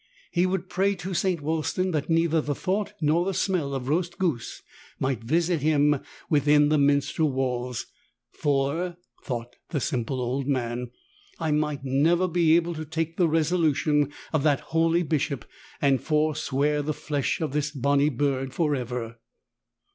He 0.31 0.47
would 0.47 0.67
pray 0.67 0.95
to 0.95 1.13
St. 1.13 1.41
Wulstan 1.41 1.91
that 1.91 2.09
neither 2.09 2.41
the 2.41 2.55
thought 2.55 2.93
nor 3.01 3.23
the 3.23 3.35
smell 3.35 3.75
of 3.75 3.87
roast 3.87 4.17
goose 4.17 4.63
might 4.99 5.23
visit 5.23 5.61
him 5.61 5.99
within 6.27 6.69
the 6.69 6.79
minster 6.79 7.23
walls. 7.23 7.85
'Tor,'' 8.41 8.97
thought 9.23 9.57
the 9.69 9.79
simple 9.79 10.19
old 10.19 10.47
man, 10.47 10.89
'T 11.39 11.51
might 11.51 11.85
never 11.85 12.27
be 12.27 12.55
able 12.55 12.73
to 12.73 12.83
take 12.83 13.17
the 13.17 13.29
resolution 13.29 14.11
of 14.33 14.41
that 14.41 14.61
holy 14.73 15.03
Bishop, 15.03 15.45
and 15.79 16.01
forswear 16.01 16.81
the 16.81 16.95
flesh 16.95 17.39
of 17.39 17.53
this 17.53 17.69
bonny 17.69 18.09
bird 18.09 18.55
for 18.55 18.73
ever." 18.75 19.19